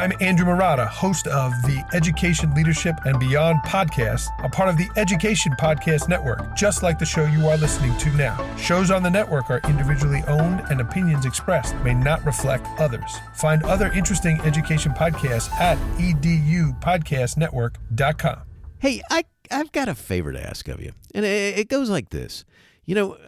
[0.00, 4.88] I'm Andrew Marotta, host of the Education Leadership and Beyond podcast, a part of the
[4.96, 8.56] Education Podcast Network, just like the show you are listening to now.
[8.56, 13.14] Shows on the network are individually owned and opinions expressed may not reflect others.
[13.34, 18.40] Find other interesting education podcasts at edupodcastnetwork.com.
[18.78, 22.08] Hey, I, I've got a favor to ask of you, and it, it goes like
[22.08, 22.46] this.
[22.86, 23.18] You know,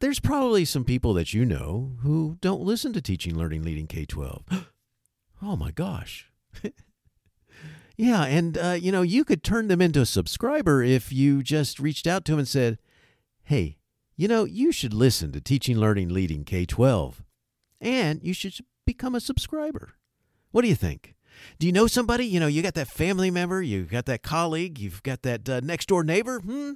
[0.00, 4.04] there's probably some people that you know who don't listen to Teaching, Learning, Leading K
[4.04, 4.66] 12.
[5.46, 6.30] Oh my gosh.
[7.98, 11.78] yeah, and uh, you know, you could turn them into a subscriber if you just
[11.78, 12.78] reached out to them and said,
[13.42, 13.76] "Hey,
[14.16, 17.16] you know, you should listen to Teaching, Learning, Leading K-12,
[17.78, 18.54] and you should
[18.86, 19.92] become a subscriber."
[20.50, 21.14] What do you think?
[21.58, 22.24] Do you know somebody?
[22.24, 25.60] You know, you got that family member, you got that colleague, you've got that uh,
[25.62, 26.40] next door neighbor.
[26.40, 26.72] Hmm.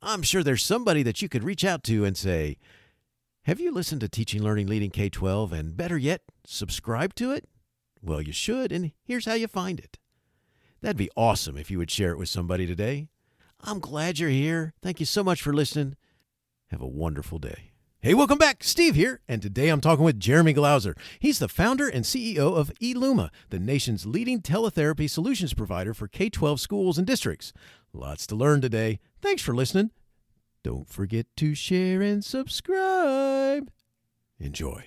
[0.00, 2.56] I'm sure there's somebody that you could reach out to and say,
[3.46, 7.48] "Have you listened to Teaching, Learning, Leading K-12, and better yet, subscribe to it?"
[8.06, 9.98] Well, you should, and here's how you find it.
[10.80, 13.08] That'd be awesome if you would share it with somebody today.
[13.60, 14.74] I'm glad you're here.
[14.80, 15.96] Thank you so much for listening.
[16.68, 17.72] Have a wonderful day.
[17.98, 18.62] Hey, welcome back.
[18.62, 20.94] Steve here, and today I'm talking with Jeremy Glauser.
[21.18, 26.30] He's the founder and CEO of Eluma, the nation's leading teletherapy solutions provider for K
[26.30, 27.52] 12 schools and districts.
[27.92, 29.00] Lots to learn today.
[29.20, 29.90] Thanks for listening.
[30.62, 33.72] Don't forget to share and subscribe.
[34.38, 34.84] Enjoy.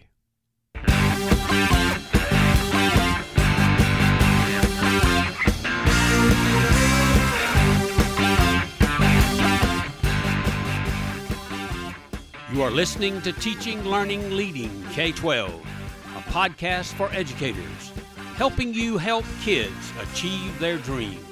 [12.59, 17.93] You are listening to Teaching, Learning, Leading K 12, a podcast for educators,
[18.35, 21.23] helping you help kids achieve their dreams.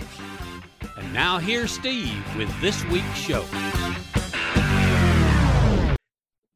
[0.95, 3.43] And now here's Steve with this week's show.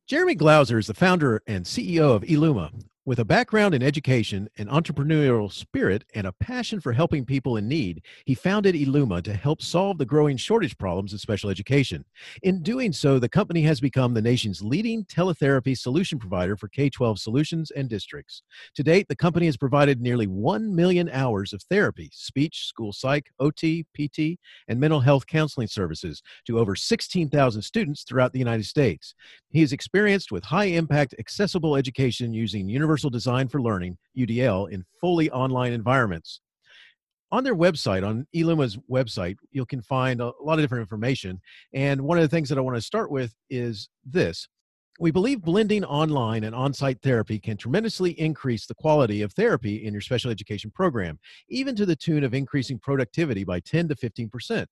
[0.08, 2.72] Jeremy Glauser is the founder and CEO of Eluma,
[3.04, 7.68] with a background in education, an entrepreneurial spirit, and a passion for helping people in
[7.68, 12.06] need, he founded Eluma to help solve the growing shortage problems in special education.
[12.44, 16.92] In doing so, the company has become the nation's leading teletherapy solution provider for K
[16.92, 18.44] 12 solutions and districts.
[18.76, 23.32] To date, the company has provided nearly 1 million hours of therapy, speech, school psych,
[23.40, 29.16] OT, PT, and mental health counseling services to over 16,000 students throughout the United States.
[29.50, 34.70] He is experienced with high impact, accessible education using universal Universal Design for Learning, UDL,
[34.70, 36.42] in fully online environments.
[37.32, 41.40] On their website, on Eluma's website, you can find a lot of different information.
[41.74, 44.50] And one of the things that I want to start with is this
[45.00, 49.86] we believe blending online and on site therapy can tremendously increase the quality of therapy
[49.86, 51.18] in your special education program,
[51.50, 54.66] even to the tune of increasing productivity by 10 to 15%,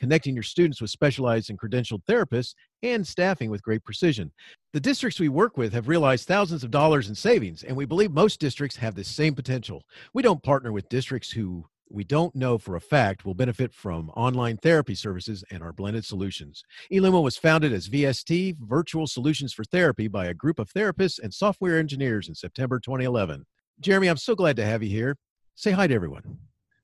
[0.00, 4.32] connecting your students with specialized and credentialed therapists, and staffing with great precision.
[4.72, 8.10] The districts we work with have realized thousands of dollars in savings, and we believe
[8.10, 9.82] most districts have the same potential.
[10.14, 14.10] We don't partner with districts who we don't know for a fact will benefit from
[14.10, 16.62] online therapy services and our blended solutions.
[16.92, 21.32] Eluma was founded as VST, Virtual Solutions for Therapy, by a group of therapists and
[21.32, 23.44] software engineers in September 2011.
[23.80, 25.16] Jeremy, I'm so glad to have you here.
[25.54, 26.38] Say hi to everyone.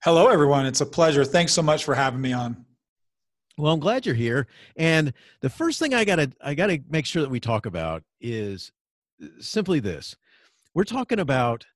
[0.05, 0.67] Hello, everyone.
[0.67, 1.25] It's a pleasure.
[1.25, 2.65] Thanks so much for having me on.
[3.59, 4.47] Well, I'm glad you're here.
[4.77, 8.73] And the first thing I gotta I gotta make sure that we talk about is
[9.23, 10.17] uh, simply this.
[10.75, 11.67] We're talking about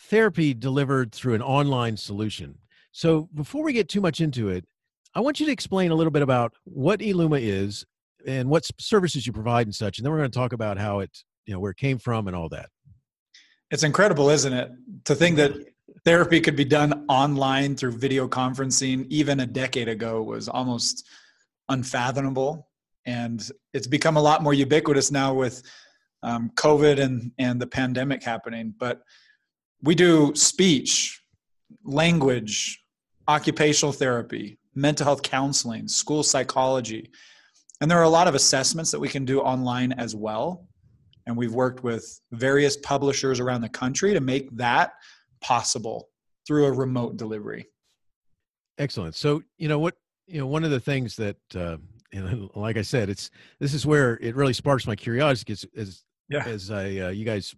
[0.00, 2.58] therapy delivered through an online solution.
[2.92, 4.64] So before we get too much into it,
[5.14, 7.84] I want you to explain a little bit about what Eluma is
[8.26, 11.00] and what services you provide and such, and then we're going to talk about how
[11.00, 12.68] it, you know, where it came from and all that.
[13.70, 14.70] It's incredible, isn't it,
[15.04, 15.52] to think that
[16.04, 21.06] therapy could be done online through video conferencing even a decade ago was almost
[21.68, 22.68] unfathomable,
[23.06, 25.62] and it's become a lot more ubiquitous now with
[26.22, 28.74] um, COVID and and the pandemic happening.
[28.78, 29.02] But
[29.82, 31.22] we do speech,
[31.84, 32.82] language,
[33.26, 37.10] occupational therapy, mental health counseling, school psychology.
[37.80, 40.66] And there are a lot of assessments that we can do online as well.
[41.26, 44.92] And we've worked with various publishers around the country to make that
[45.40, 46.08] possible
[46.46, 47.66] through a remote delivery.
[48.78, 49.14] Excellent.
[49.14, 49.96] So, you know what,
[50.26, 51.76] you know, one of the things that, uh,
[52.12, 56.04] and like I said, it's this is where it really sparks my curiosity as as,
[56.28, 56.44] yeah.
[56.46, 57.54] as I uh, you guys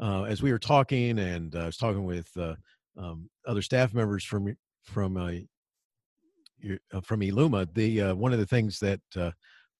[0.00, 2.54] uh, as we were talking, and uh, I was talking with uh,
[2.98, 5.30] um, other staff members from from uh,
[7.02, 9.00] from Eluma, the uh, one of the things that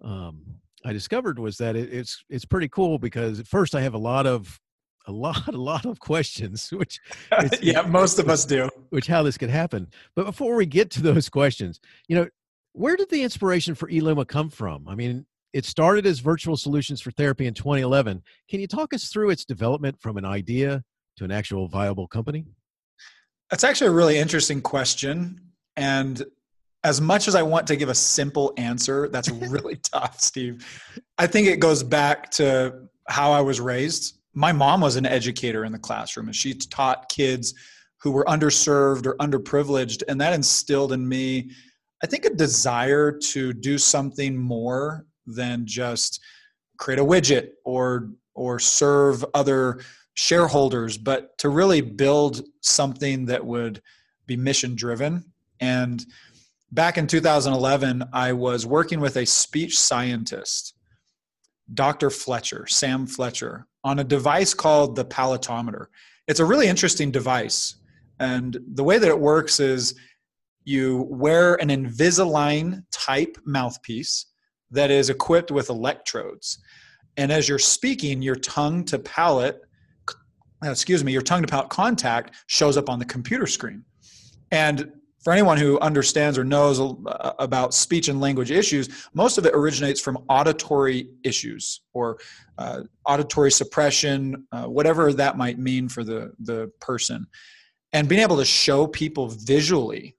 [0.03, 0.43] um,
[0.85, 3.99] I discovered was that it, it's it's pretty cool because at first I have a
[3.99, 4.59] lot of
[5.07, 7.01] a lot a lot of questions, which
[7.63, 8.69] yeah, most of us do.
[8.91, 9.89] Which how this could happen.
[10.15, 12.29] But before we get to those questions, you know,
[12.73, 14.87] where did the inspiration for Eluma come from?
[14.89, 15.27] I mean,
[15.57, 18.23] it started as Virtual Solutions for Therapy in 2011.
[18.47, 20.85] Can you talk us through its development from an idea
[21.17, 22.45] to an actual viable company?
[23.49, 25.41] That's actually a really interesting question.
[25.75, 26.23] And
[26.85, 30.63] as much as I want to give a simple answer, that's really tough, Steve.
[31.17, 34.19] I think it goes back to how I was raised.
[34.35, 37.55] My mom was an educator in the classroom and she taught kids
[38.03, 40.03] who were underserved or underprivileged.
[40.07, 41.51] And that instilled in me,
[42.05, 46.21] I think, a desire to do something more than just
[46.79, 49.81] create a widget or or serve other
[50.15, 53.83] shareholders, but to really build something that would
[54.27, 55.25] be mission driven.
[55.61, 56.05] And
[56.73, 60.75] back in 2011, I was working with a speech scientist,
[61.75, 62.11] Dr.
[62.11, 65.87] Fletcher, Sam Fletcher, on a device called the palatometer.
[66.29, 67.77] It's a really interesting device.
[68.19, 69.95] And the way that it works is
[70.65, 74.27] you wear an Invisalign type mouthpiece
[74.71, 76.59] that is equipped with electrodes.
[77.17, 79.61] And as you're speaking, your tongue to palate,
[80.65, 83.85] uh, excuse me, your tongue to palate contact shows up on the computer screen.
[84.51, 84.93] And
[85.27, 89.55] for anyone who understands or knows uh, about speech and language issues, most of it
[89.57, 92.19] originates from auditory issues or
[92.59, 97.27] uh, auditory suppression, uh, whatever that might mean for the, the person.
[97.93, 100.17] And being able to show people visually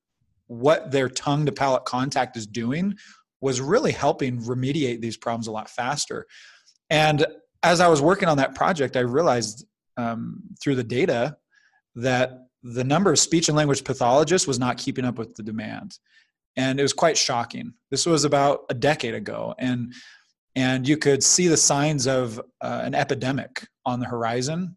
[0.48, 2.94] what their tongue to palate contact is doing
[3.42, 6.26] was really helping remediate these problems a lot faster.
[6.90, 7.26] And
[7.64, 9.66] as I was working on that project, I realized
[9.98, 11.38] um, through the data
[11.96, 15.98] that the number of speech and language pathologists was not keeping up with the demand.
[16.56, 17.74] And it was quite shocking.
[17.92, 19.54] This was about a decade ago.
[19.60, 19.94] And
[20.56, 24.76] and you could see the signs of uh, an epidemic on the horizon.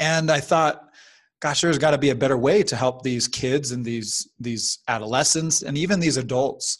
[0.00, 0.88] And I thought,
[1.40, 4.80] gosh, there's got to be a better way to help these kids and these these
[4.88, 6.78] adolescents and even these adults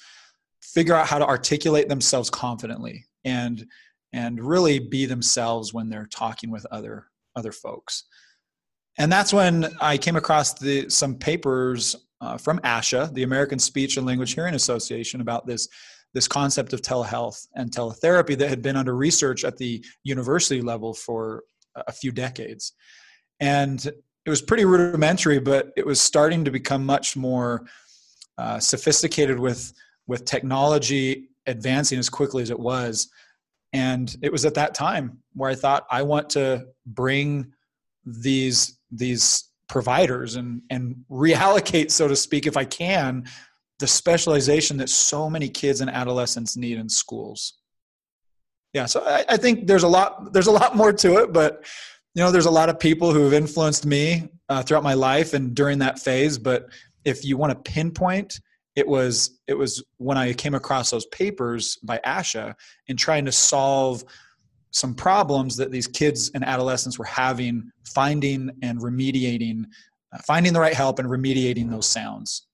[0.75, 3.67] figure out how to articulate themselves confidently and
[4.13, 7.07] and really be themselves when they're talking with other
[7.37, 8.05] other folks.
[8.99, 13.97] And that's when i came across the some papers uh, from asha the american speech
[13.97, 15.69] and language hearing association about this
[16.15, 20.95] this concept of telehealth and teletherapy that had been under research at the university level
[20.95, 21.43] for
[21.89, 22.73] a few decades.
[23.41, 27.67] And it was pretty rudimentary but it was starting to become much more
[28.39, 29.73] uh, sophisticated with
[30.07, 33.09] with technology advancing as quickly as it was.
[33.73, 37.53] And it was at that time where I thought I want to bring
[38.05, 43.25] these these providers and and reallocate, so to speak, if I can,
[43.81, 47.55] the specialization that so many kids and adolescents need in schools.
[48.73, 51.65] Yeah, so I, I think there's a lot there's a lot more to it, but
[52.15, 55.35] you know, there's a lot of people who have influenced me uh, throughout my life
[55.35, 56.39] and during that phase.
[56.39, 56.69] But
[57.05, 58.41] if you want to pinpoint
[58.77, 62.55] it was it was when I came across those papers by ASHA
[62.89, 64.05] in trying to solve
[64.71, 69.65] some problems that these kids and adolescents were having finding and remediating
[70.13, 72.49] uh, finding the right help and remediating those sounds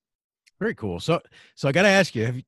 [0.59, 1.19] very cool so
[1.55, 2.43] so i got to ask you have you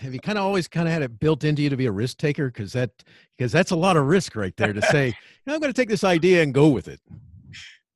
[0.00, 1.92] have you kind of always kind of had it built into you to be a
[1.92, 2.90] risk taker because that
[3.38, 5.14] because that's a lot of risk right there to say
[5.46, 7.00] i'm going to take this idea and go with it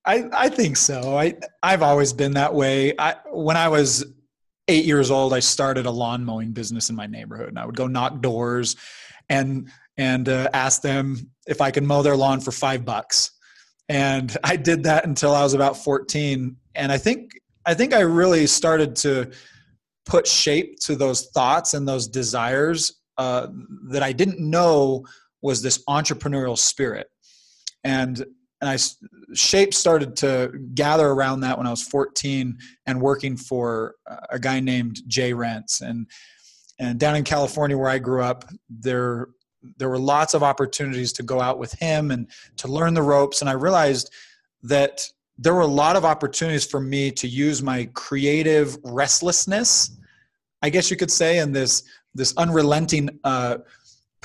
[0.08, 1.18] I, I think so.
[1.18, 1.34] I
[1.64, 2.94] I've always been that way.
[2.96, 4.04] I when I was
[4.68, 7.76] eight years old, I started a lawn mowing business in my neighborhood, and I would
[7.76, 8.76] go knock doors
[9.28, 13.30] and and uh, ask them if I could mow their lawn for five bucks.
[13.88, 16.56] And I did that until I was about 14.
[16.74, 17.30] And I think
[17.64, 19.30] I think I really started to
[20.04, 23.48] put shape to those thoughts and those desires uh,
[23.88, 25.04] that I didn't know
[25.42, 27.08] was this entrepreneurial spirit.
[27.82, 28.24] And
[28.60, 28.78] and I
[29.34, 33.96] shape started to gather around that when I was 14 and working for
[34.30, 36.06] a guy named Jay Rents and
[36.78, 39.28] and down in California where I grew up there
[39.78, 43.40] there were lots of opportunities to go out with him and to learn the ropes.
[43.40, 44.12] And I realized
[44.62, 45.02] that
[45.38, 49.90] there were a lot of opportunities for me to use my creative restlessness
[50.62, 51.84] I guess you could say and this
[52.14, 53.58] this unrelenting uh,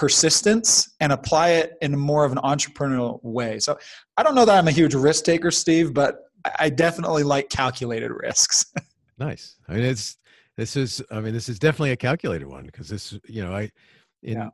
[0.02, 3.60] persistence and apply it in more of an entrepreneurial way.
[3.60, 3.78] So
[4.18, 6.24] I don't know that I'm a huge risk taker, Steve, but
[6.58, 8.66] I definitely like calculated risks.
[9.20, 9.58] nice.
[9.70, 10.18] I mean, it's
[10.58, 13.70] this is I mean this is definitely a calculated one because this you know I
[14.24, 14.50] in yeah.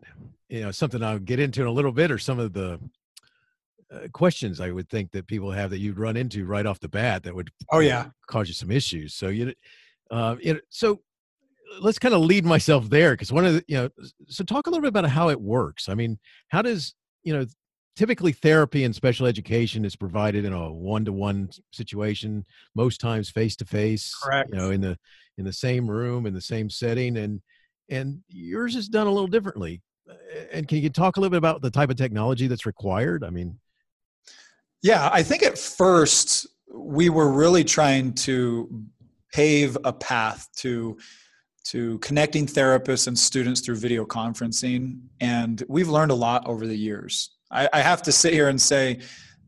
[0.50, 2.77] you know something I'll get into in a little bit or some of the
[3.89, 6.89] uh, questions I would think that people have that you'd run into right off the
[6.89, 9.13] bat that would oh yeah cause you some issues.
[9.13, 9.54] So you
[10.12, 11.00] uh, you know, so
[11.79, 13.89] let's kind of lead myself there because one of the you know
[14.27, 15.89] so talk a little bit about how it works.
[15.89, 16.17] I mean
[16.50, 16.93] how does
[17.24, 17.45] you know
[17.95, 22.45] typically therapy and special education is provided in a one-to-one situation
[22.75, 24.50] most times face to face correct.
[24.51, 24.97] you know in the
[25.38, 27.41] in the same room in the same setting and
[27.89, 29.81] and yours is done a little differently.
[30.09, 30.13] Uh,
[30.51, 33.24] and can you talk a little bit about the type of technology that's required?
[33.24, 33.59] I mean
[34.81, 38.83] yeah i think at first we were really trying to
[39.33, 40.97] pave a path to
[41.71, 46.77] to connecting therapists and students through video conferencing and we've learned a lot over the
[46.77, 47.31] years.
[47.51, 49.00] I, I have to sit here and say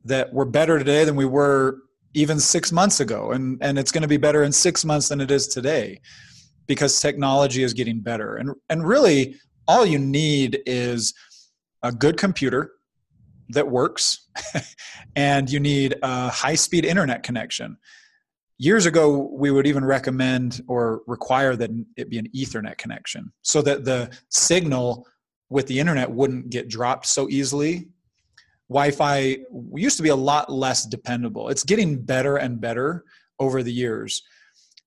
[0.05, 1.77] that we're better today than we were
[2.13, 5.21] even six months ago and and it's going to be better in six months than
[5.21, 6.01] it is today
[6.67, 8.35] because technology is getting better.
[8.35, 9.35] And and really
[9.67, 11.13] all you need is
[11.83, 12.71] a good computer
[13.49, 14.27] that works
[15.15, 17.77] and you need a high speed internet connection
[18.59, 23.61] years ago we would even recommend or require that it be an ethernet connection so
[23.61, 25.07] that the signal
[25.49, 27.87] with the internet wouldn't get dropped so easily.
[28.69, 29.37] Wi-fi
[29.73, 31.49] used to be a lot less dependable.
[31.49, 33.05] It's getting better and better
[33.39, 34.21] over the years.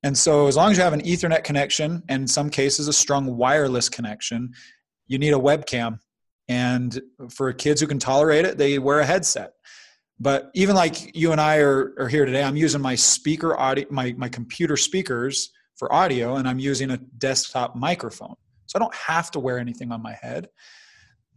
[0.04, 2.92] And so as long as you have an ethernet connection and in some cases a
[2.92, 4.52] strong wireless connection
[5.08, 5.98] you need a webcam.
[6.48, 7.00] And
[7.30, 9.54] for kids who can tolerate it they wear a headset
[10.22, 13.84] but even like you and i are, are here today i'm using my speaker audio
[13.90, 18.34] my, my computer speakers for audio and i'm using a desktop microphone.
[18.66, 20.48] So i don't have to wear anything on my head.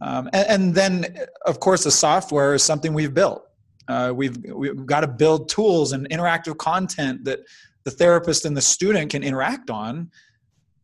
[0.00, 1.16] Um, and, and, then
[1.46, 3.42] of course the software is something we've built.
[3.88, 7.40] Uh, we've we've got to build tools and interactive content that
[7.84, 10.10] the therapist and the student can interact on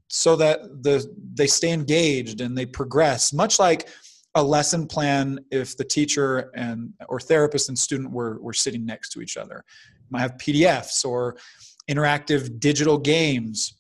[0.08, 1.04] so that the
[1.34, 3.88] they stay engaged and they progress much like
[4.34, 9.10] a lesson plan if the teacher and or therapist and student were, were sitting next
[9.10, 9.64] to each other.
[9.98, 11.36] You might have pdfs or
[11.90, 13.78] interactive digital games.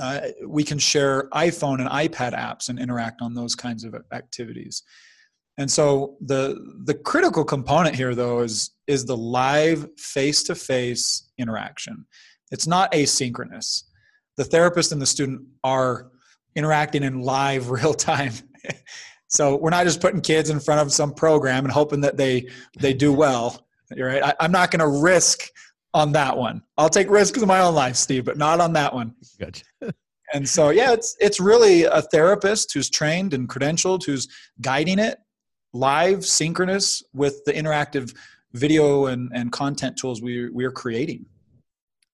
[0.00, 4.82] Uh, we can share iphone and ipad apps and interact on those kinds of activities.
[5.58, 11.30] And so the the critical component here though is is the live face to face
[11.38, 12.06] interaction.
[12.50, 13.84] It's not asynchronous.
[14.36, 16.10] The therapist and the student are
[16.54, 18.32] interacting in live real time
[19.30, 22.48] So we're not just putting kids in front of some program and hoping that they
[22.78, 23.66] they do well.
[23.94, 24.22] You're right.
[24.22, 25.48] I, I'm not going to risk
[25.94, 26.62] on that one.
[26.76, 29.14] I'll take risks in my own life, Steve, but not on that one.
[29.38, 29.62] Good.
[30.34, 34.28] and so yeah, it's it's really a therapist who's trained and credentialed, who's
[34.60, 35.18] guiding it
[35.72, 38.14] live, synchronous with the interactive
[38.52, 41.24] video and, and content tools we we are creating.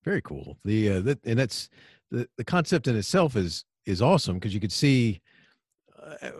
[0.04, 0.58] Very cool.
[0.64, 1.70] The uh, that, and that's
[2.10, 5.20] the the concept in itself is is awesome because you could see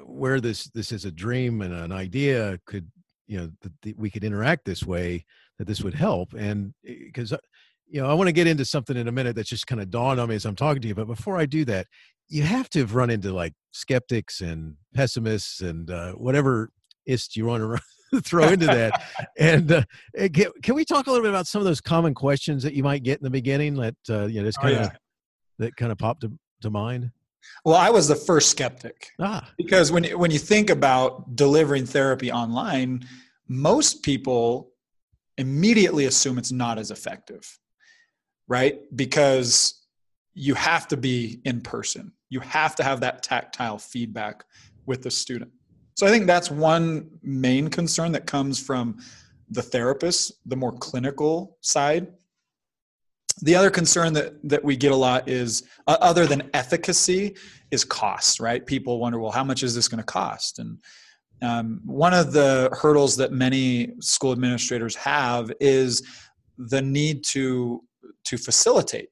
[0.05, 2.91] where this this is a dream and an idea could
[3.27, 5.25] you know that we could interact this way
[5.59, 6.33] that this would help.
[6.35, 7.39] And because eh, uh,
[7.89, 9.91] you know i want to get into something in a minute that's just kind of
[9.91, 11.87] dawned on me as i'm talking to you but before i do that
[12.29, 16.71] you have to have run into like skeptics and pessimists and uh, whatever
[17.07, 17.81] ist you want to
[18.23, 19.03] throw into that.
[19.39, 19.83] And uh,
[20.17, 22.73] eh, can, can, we talk a little bit about some of those common questions that
[22.73, 24.91] you might get in the beginning that uh, you know just kind of oh, yeah.
[25.59, 26.33] that kind of popped to,
[26.63, 27.11] to mind
[27.65, 29.11] well, I was the first skeptic.
[29.19, 29.51] Ah.
[29.57, 33.07] Because when when you think about delivering therapy online,
[33.49, 34.71] most people
[35.39, 37.59] immediately assume it's not as effective.
[38.49, 38.79] Right?
[38.95, 39.85] Because
[40.35, 42.13] you have to be in person.
[42.29, 44.45] You have to have that tactile feedback
[44.85, 45.51] with the student.
[45.95, 48.99] So I think that's one main concern that comes from
[49.49, 52.09] the therapist, the more clinical side
[53.43, 57.37] the other concern that that we get a lot is uh, other than efficacy
[57.71, 58.65] is cost right?
[58.65, 60.59] People wonder well how much is this going to cost?
[60.59, 60.79] And
[61.43, 66.03] um, one of the hurdles that many school administrators have is
[66.57, 67.83] the need to
[68.25, 69.09] to facilitate.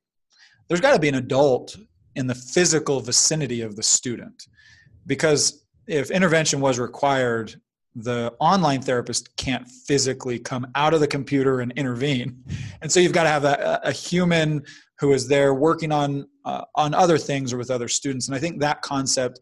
[0.69, 1.76] There's got to be an adult
[2.16, 4.47] in the physical vicinity of the student
[5.07, 7.54] because if intervention was required
[7.94, 12.42] the online therapist can't physically come out of the computer and intervene.
[12.82, 14.64] And so you've got to have a, a human
[14.98, 18.28] who is there working on uh, on other things or with other students.
[18.28, 19.40] And i think that concept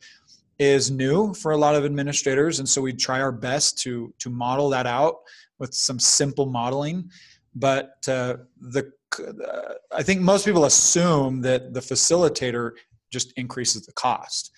[0.58, 2.58] is new for a lot of administrators.
[2.58, 5.16] And so we try our best to to model that out
[5.58, 7.10] with some simple modeling.
[7.54, 12.72] But uh, the uh, i think most people assume that the facilitator
[13.10, 14.52] just increases the cost.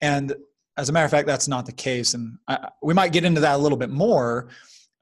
[0.00, 0.34] And
[0.78, 2.14] as a matter of fact, that's not the case.
[2.14, 4.48] And I, we might get into that a little bit more.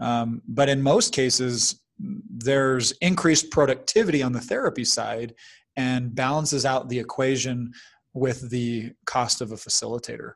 [0.01, 5.35] Um, but in most cases, there's increased productivity on the therapy side
[5.77, 7.73] and balances out the equation
[8.15, 10.33] with the cost of a facilitator.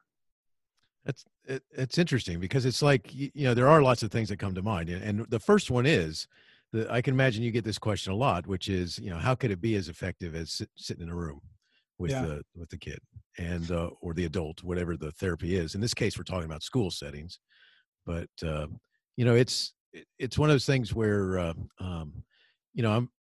[1.05, 4.39] That's it, it's interesting because it's like you know there are lots of things that
[4.39, 6.29] come to mind, and the first one is
[6.73, 9.35] that I can imagine you get this question a lot, which is you know how
[9.35, 11.41] could it be as effective as sit, sitting in a room
[11.99, 12.23] with yeah.
[12.23, 13.01] the with the kid?
[13.39, 15.75] And uh, or the adult, whatever the therapy is.
[15.75, 17.39] In this case, we're talking about school settings,
[18.07, 18.67] but uh,
[19.17, 19.73] you know, it's
[20.19, 22.23] it's one of those things where uh, um,
[22.75, 23.11] you know I'm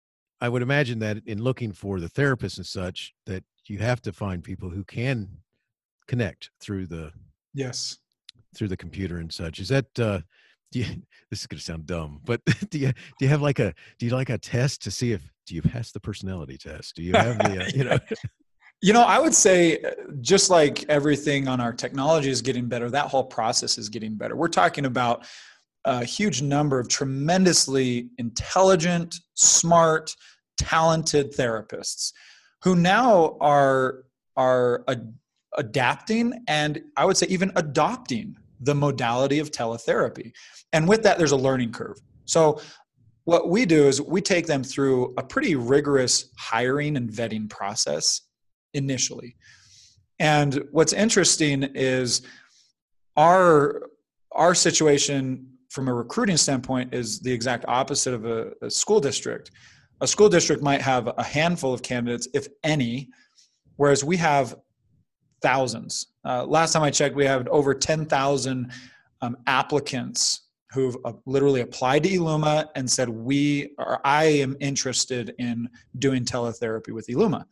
[0.41, 4.13] I would imagine that in looking for the therapist and such, that you have to
[4.13, 5.29] find people who can
[6.07, 7.13] connect through the
[7.55, 7.99] yes
[8.55, 9.61] through the computer and such.
[9.61, 10.21] Is that uh,
[10.73, 10.87] do you
[11.31, 12.41] this is going to sound dumb but
[12.71, 15.23] do you do you have like a do you like a test to see if
[15.47, 17.99] do you pass the personality test do you have the uh, you know
[18.83, 22.91] you know i would say uh, just like everything on our technology is getting better
[22.91, 25.27] that whole process is getting better we're talking about
[25.87, 30.15] a huge number of tremendously intelligent smart
[30.59, 32.13] talented therapists
[32.63, 34.05] who now are
[34.37, 35.15] are ad-
[35.57, 40.33] adapting and i would say even adopting the modality of teletherapy.
[40.73, 41.99] And with that, there's a learning curve.
[42.27, 42.61] So,
[43.25, 48.23] what we do is we take them through a pretty rigorous hiring and vetting process
[48.75, 49.37] initially.
[50.19, 52.23] And what's interesting is
[53.17, 53.83] our
[54.33, 59.51] our situation from a recruiting standpoint is the exact opposite of a, a school district.
[60.01, 63.09] A school district might have a handful of candidates, if any,
[63.77, 64.57] whereas we have
[65.43, 66.09] thousands.
[66.25, 68.71] Uh, last time I checked, we had over 10,000
[69.23, 74.01] um, applicants who've uh, literally applied to Eluma and said, "We are.
[74.05, 77.45] I am interested in doing teletherapy with Eluma."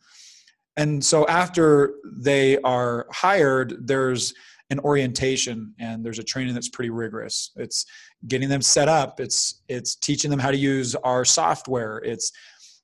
[0.79, 4.33] And so after they are hired, there's
[4.69, 7.51] an orientation and there's a training that's pretty rigorous.
[7.57, 7.85] It's
[8.29, 9.19] getting them set up.
[9.19, 11.97] It's it's teaching them how to use our software.
[11.97, 12.31] It's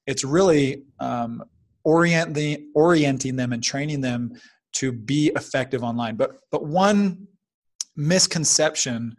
[0.08, 1.42] it's really um,
[1.86, 4.34] orienting orienting them and training them
[4.74, 6.18] to be effective online.
[6.18, 7.26] But but one
[7.96, 9.16] misconception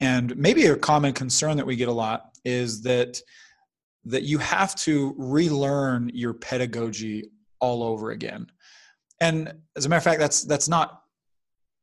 [0.00, 3.18] and maybe a common concern that we get a lot is that
[4.04, 7.30] that you have to relearn your pedagogy
[7.66, 8.46] all over again.
[9.20, 11.02] And as a matter of fact, that's that's not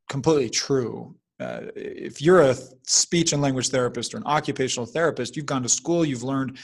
[0.08, 1.14] completely true.
[1.40, 5.68] Uh, if you're a speech and language therapist or an occupational therapist, you've gone to
[5.68, 6.58] school, you've learned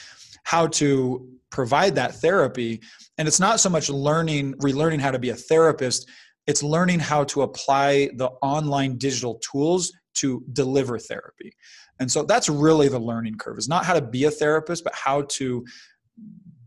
[0.45, 2.81] how to provide that therapy.
[3.19, 6.09] And it's not so much learning, relearning how to be a therapist,
[6.47, 11.53] it's learning how to apply the online digital tools to deliver therapy.
[11.99, 13.59] And so that's really the learning curve.
[13.59, 15.65] is not how to be a therapist, but how to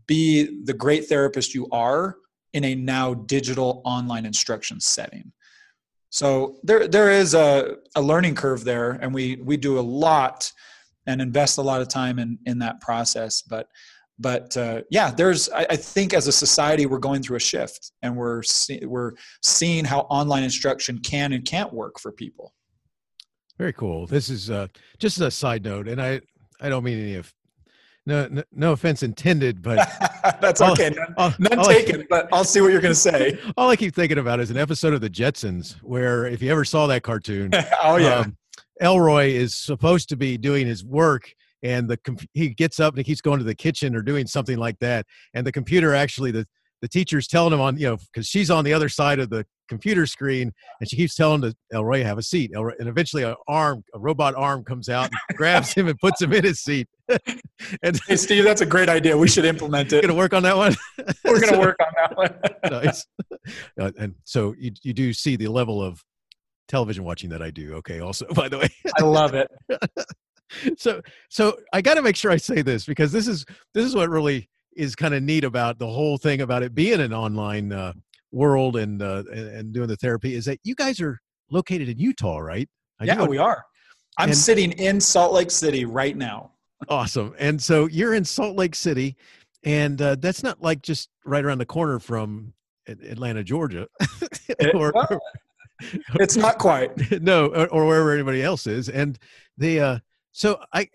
[0.06, 2.16] be the great therapist you are
[2.54, 5.32] in a now digital online instruction setting.
[6.10, 10.50] So there there is a, a learning curve there and we we do a lot
[11.06, 13.42] and invest a lot of time in in that process.
[13.42, 13.68] But
[14.18, 17.90] but uh, yeah, there's I, I, think as a society we're going through a shift,
[18.02, 19.12] and we're see, we're
[19.42, 22.54] seeing how online instruction can and can't work for people.
[23.58, 24.06] Very cool.
[24.06, 26.20] This is uh, just a side note, and I
[26.60, 27.32] I don't mean any of
[28.06, 29.88] no no, no offense intended, but
[30.40, 30.90] that's okay.
[30.90, 32.02] None, all, none all taken.
[32.02, 33.38] I, but I'll see what you're going to say.
[33.56, 36.64] All I keep thinking about is an episode of the Jetsons where, if you ever
[36.64, 37.50] saw that cartoon,
[37.82, 38.20] oh yeah.
[38.20, 38.36] Um,
[38.80, 41.98] Elroy is supposed to be doing his work and the
[42.32, 45.06] he gets up and he keeps going to the kitchen or doing something like that
[45.32, 46.44] and the computer actually the
[46.82, 49.46] the teacher's telling him on you know because she's on the other side of the
[49.68, 52.52] computer screen and she keeps telling the Elroy have a seat.
[52.54, 56.20] Elroy, and eventually an arm a robot arm comes out and grabs him and puts
[56.20, 56.88] him in his seat.
[57.82, 59.16] And hey steve that's a great idea.
[59.16, 60.02] We should implement it.
[60.02, 60.74] Gonna work on that one?
[61.24, 62.82] We're gonna so, work on that one.
[62.82, 63.06] Nice.
[63.80, 66.02] Uh, and so you, you do see the level of
[66.66, 68.68] television watching that i do okay also by the way.
[68.98, 69.48] I love it.
[70.78, 71.00] So
[71.30, 74.08] so I got to make sure I say this because this is this is what
[74.10, 77.92] really is kind of neat about the whole thing about it being an online uh,
[78.34, 81.20] world and, uh, and, and doing the therapy is that you guys are
[81.50, 82.68] located in Utah, right?
[83.00, 83.64] I yeah, we are.
[84.18, 86.52] I'm and, sitting in Salt Lake City right now.
[86.88, 87.34] awesome.
[87.38, 89.16] And so you're in Salt Lake City,
[89.64, 92.52] and uh, that's not like just right around the corner from
[92.86, 93.88] Atlanta, Georgia.
[94.74, 95.18] or, well,
[96.14, 96.90] it's not quite.
[97.22, 98.88] no, or, or, wherever anybody else is.
[98.88, 99.18] And
[99.56, 99.98] the uh,
[100.32, 100.88] so I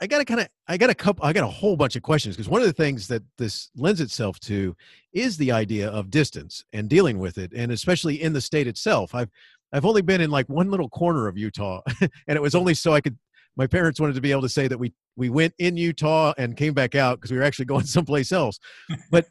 [0.00, 2.02] I got a kind of I got a couple I got a whole bunch of
[2.02, 4.76] questions because one of the things that this lends itself to
[5.12, 9.14] is the idea of distance and dealing with it and especially in the state itself.
[9.14, 9.30] I've
[9.72, 12.92] I've only been in like one little corner of Utah and it was only so
[12.92, 13.16] I could
[13.56, 16.56] my parents wanted to be able to say that we we went in Utah and
[16.56, 18.58] came back out because we were actually going someplace else.
[19.10, 19.26] But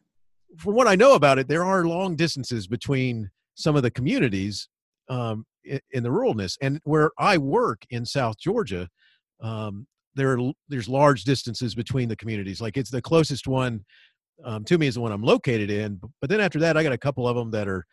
[0.58, 4.70] from what I know about it, there are long distances between some of the communities
[5.10, 6.58] um, in, in the ruralness.
[6.62, 8.88] And where I work in South Georgia,
[9.42, 12.62] um, there are there's large distances between the communities.
[12.62, 13.84] Like it's the closest one
[14.44, 16.00] um, to me is the one I'm located in.
[16.22, 17.86] But then after that, I got a couple of them that are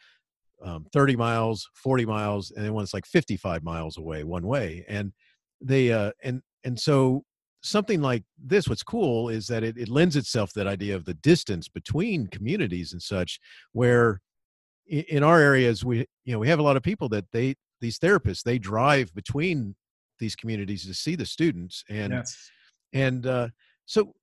[0.62, 4.84] um, 30 miles, 40 miles, and then one's like 55 miles away one way.
[4.88, 5.12] And
[5.60, 7.24] they uh, and and so
[7.62, 11.14] something like this, what's cool is that it, it lends itself that idea of the
[11.14, 13.38] distance between communities and such,
[13.72, 14.20] where
[14.86, 17.98] in our areas we you know we have a lot of people that they these
[17.98, 19.74] therapists they drive between
[20.20, 22.50] these communities to see the students and yes.
[22.92, 23.48] and uh,
[23.86, 24.14] so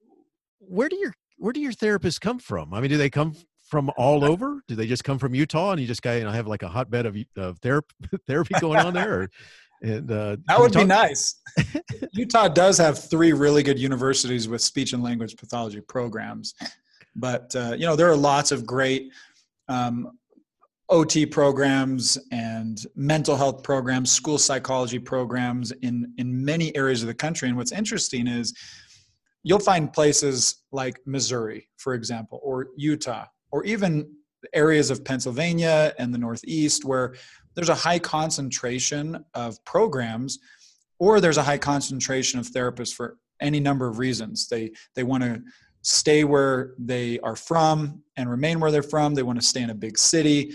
[0.60, 3.92] where do your where do your therapists come from i mean do they come from
[3.98, 6.48] all over do they just come from utah and you just got you know have
[6.48, 7.96] like a hotbed of, of therapy
[8.28, 9.30] therapy going on there or?
[9.82, 11.36] And uh, that would be nice.
[12.14, 16.56] Utah does have three really good universities with speech and language pathology programs,
[17.16, 19.12] but uh, you know there are lots of great
[19.70, 20.18] um,
[20.90, 27.14] OT programs and mental health programs, school psychology programs in in many areas of the
[27.14, 27.50] country.
[27.50, 28.54] And what's interesting is
[29.44, 34.10] you'll find places like Missouri, for example, or Utah, or even
[34.54, 37.16] areas of Pennsylvania and the Northeast where
[37.56, 40.40] there's a high concentration of programs
[41.00, 44.48] or there's a high concentration of therapists for any number of reasons.
[44.48, 45.42] They they want to
[45.82, 49.16] stay where they are from and remain where they're from.
[49.16, 50.52] They want to stay in a big city.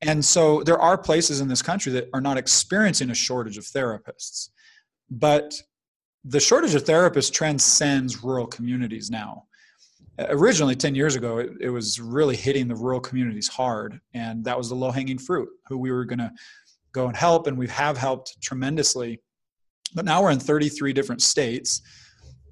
[0.00, 3.64] And so there are places in this country that are not experiencing a shortage of
[3.64, 4.50] therapists.
[5.10, 5.60] But
[6.24, 9.44] the shortage of therapists transcends rural communities now.
[10.18, 14.00] Uh, originally, 10 years ago, it, it was really hitting the rural communities hard.
[14.14, 16.32] And that was the low hanging fruit, who we were going to
[16.92, 17.46] go and help.
[17.46, 19.20] And we have helped tremendously.
[19.94, 21.82] But now we're in 33 different states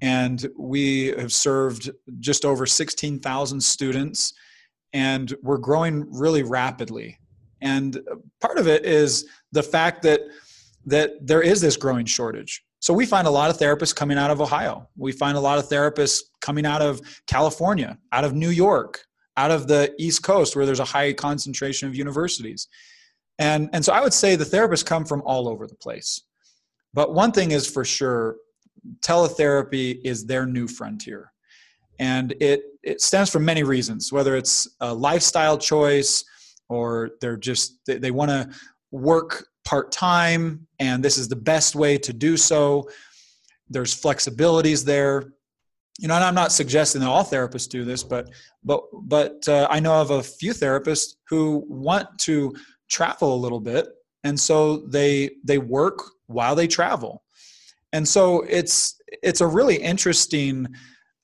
[0.01, 4.33] and we have served just over 16,000 students
[4.93, 7.19] and we're growing really rapidly
[7.61, 7.99] and
[8.41, 10.21] part of it is the fact that
[10.85, 12.63] that there is this growing shortage.
[12.79, 14.87] So we find a lot of therapists coming out of ohio.
[14.95, 19.03] We find a lot of therapists coming out of california out of new york
[19.35, 22.67] out of the east coast where there's a high concentration of universities.
[23.39, 26.23] And and so i would say the therapists come from all over the place.
[26.93, 28.37] But one thing is for sure
[29.01, 31.31] teletherapy is their new frontier.
[31.99, 36.23] And it, it stems from many reasons, whether it's a lifestyle choice
[36.69, 38.49] or they're just, they, they want to
[38.91, 42.89] work part time and this is the best way to do so.
[43.69, 45.33] There's flexibilities there.
[45.99, 48.29] You know, and I'm not suggesting that all therapists do this, but
[48.63, 52.53] but but uh, I know of a few therapists who want to
[52.87, 53.87] travel a little bit,
[54.23, 57.23] and so they they work while they travel
[57.93, 60.67] and so it's it's a really interesting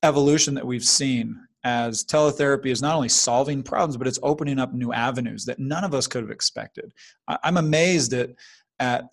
[0.04, 4.74] evolution that we've seen as teletherapy is not only solving problems but it's opening up
[4.74, 6.92] new avenues that none of us could have expected
[7.44, 8.30] i'm amazed at
[8.80, 9.06] at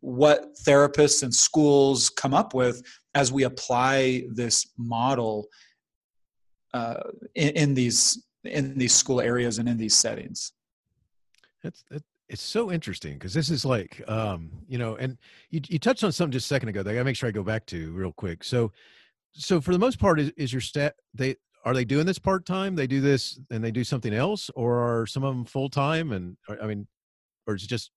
[0.00, 2.82] what therapists and schools come up with
[3.14, 5.46] as we apply this model
[6.74, 7.02] uh,
[7.34, 10.52] in, in, these in these school areas and in these settings.
[11.62, 11.84] That's
[12.28, 15.18] it's so interesting because this is like um you know and
[15.50, 17.32] you, you touched on something just a second ago that i gotta make sure i
[17.32, 18.72] go back to real quick so
[19.32, 22.74] so for the most part is, is your stat they are they doing this part-time?
[22.74, 24.50] They do this and they do something else?
[24.54, 26.86] Or are some of them full-time and i mean
[27.46, 27.90] or is it just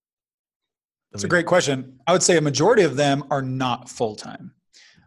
[1.13, 1.97] it's a great question.
[2.07, 4.53] I would say a majority of them are not full-time.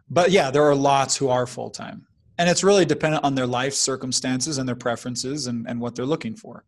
[0.09, 2.05] But yeah there are lots who are full-time.
[2.37, 6.05] And it's really dependent on their life circumstances and their preferences and, and what they're
[6.05, 6.63] looking for.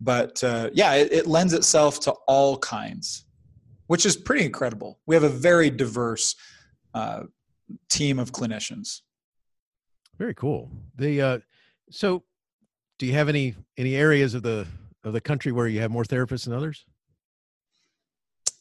[0.00, 3.24] But uh, yeah, it, it lends itself to all kinds,
[3.86, 4.98] which is pretty incredible.
[5.06, 6.36] We have a very diverse
[6.94, 7.24] uh,
[7.90, 9.00] team of clinicians.
[10.20, 10.70] Very cool.
[10.96, 11.38] The uh,
[11.90, 12.22] so,
[12.98, 14.66] do you have any any areas of the
[15.02, 16.84] of the country where you have more therapists than others?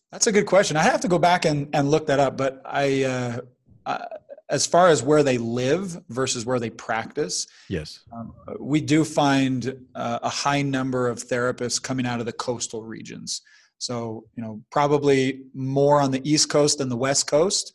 [0.10, 0.78] That's a good question.
[0.78, 3.42] I have to go back and, and look that up, but I, uh,
[3.86, 4.08] I
[4.50, 9.86] as far as where they live versus where they practice, yes, um, we do find
[9.96, 13.42] uh, a high number of therapists coming out of the coastal regions.
[13.80, 17.74] So, you know, probably more on the East Coast than the West Coast,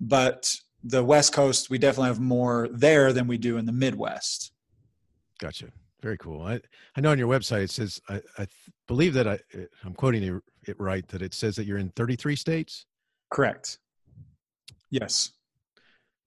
[0.00, 0.54] but
[0.84, 4.52] the West Coast, we definitely have more there than we do in the Midwest.
[5.38, 5.66] Gotcha.
[6.02, 6.42] Very cool.
[6.42, 6.60] I,
[6.96, 8.46] I know on your website it says, I, I
[8.88, 9.38] believe that I,
[9.84, 12.86] I'm quoting it right, that it says that you're in 33 states.
[13.30, 13.78] Correct.
[14.90, 15.32] Yes.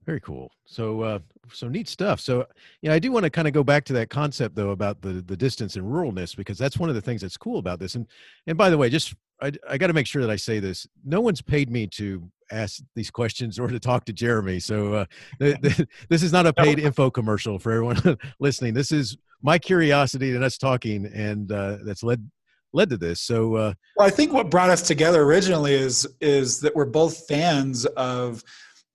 [0.05, 0.51] Very cool.
[0.65, 1.19] So, uh,
[1.51, 2.19] so neat stuff.
[2.19, 2.45] So,
[2.81, 5.23] yeah, I do want to kind of go back to that concept though about the
[5.25, 7.95] the distance and ruralness because that's one of the things that's cool about this.
[7.95, 8.07] And
[8.45, 10.87] and by the way, just I I got to make sure that I say this.
[11.03, 14.59] No one's paid me to ask these questions or to talk to Jeremy.
[14.59, 15.05] So, uh,
[15.39, 18.73] this is not a paid info commercial for everyone listening.
[18.73, 22.29] This is my curiosity and us talking, and uh, that's led
[22.73, 23.21] led to this.
[23.21, 27.27] So, uh, well, I think what brought us together originally is is that we're both
[27.27, 28.43] fans of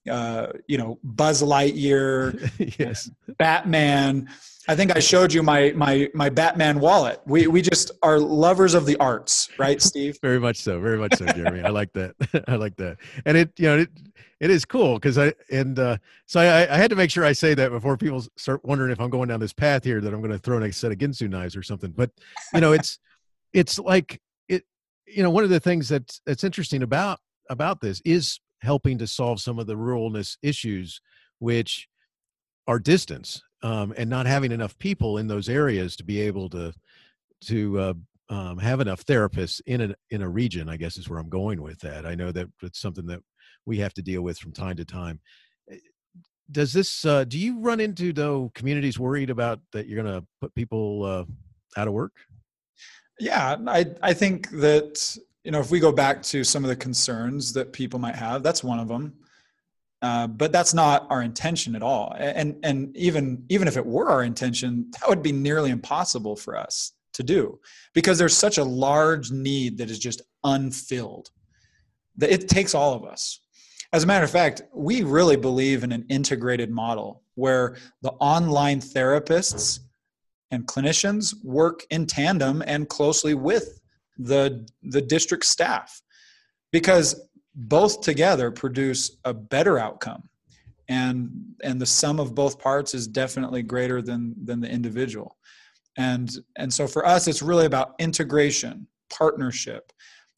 [0.08, 4.28] uh, you know Buzz Lightyear, yes, Batman.
[4.70, 7.20] I think I showed you my my my Batman wallet.
[7.26, 10.16] We we just are lovers of the arts, right, Steve?
[10.22, 11.62] very much so, very much so, Jeremy.
[11.62, 12.14] I like that.
[12.46, 13.88] I like that, and it you know it
[14.38, 17.32] it is cool because I and uh, so I, I had to make sure I
[17.32, 20.20] say that before people start wondering if I'm going down this path here that I'm
[20.20, 21.90] going to throw a set of Ginsu knives or something.
[21.90, 22.12] But
[22.54, 23.00] you know, it's
[23.52, 24.62] it's like it.
[25.04, 29.08] You know, one of the things that's that's interesting about about this is helping to
[29.08, 31.00] solve some of the ruralness issues,
[31.40, 31.88] which
[32.68, 36.72] are distance um, and not having enough people in those areas to be able to
[37.42, 37.94] to uh,
[38.28, 40.68] um, have enough therapists in a in a region.
[40.68, 42.06] I guess is where I'm going with that.
[42.06, 43.20] I know that it's something that
[43.66, 45.20] we have to deal with from time to time.
[45.70, 45.76] Eh,
[46.50, 47.04] does this?
[47.04, 51.04] Uh, do you run into though communities worried about that you're going to put people
[51.04, 51.24] uh,
[51.80, 52.12] out of work?
[53.18, 56.76] Yeah, I I think that you know if we go back to some of the
[56.76, 59.14] concerns that people might have, that's one of them.
[60.02, 62.14] Uh, but that's not our intention at all.
[62.18, 66.56] And and even even if it were our intention, that would be nearly impossible for
[66.56, 67.58] us to do
[67.92, 71.30] because there's such a large need that is just unfilled.
[72.16, 73.40] That it takes all of us.
[73.92, 78.80] As a matter of fact, we really believe in an integrated model where the online
[78.80, 79.80] therapists
[80.50, 83.80] and clinicians work in tandem and closely with
[84.18, 86.00] the the district staff
[86.72, 87.20] because
[87.54, 90.28] both together produce a better outcome.
[90.88, 91.30] And
[91.62, 95.36] and the sum of both parts is definitely greater than than the individual.
[95.96, 99.92] And and so for us it's really about integration partnership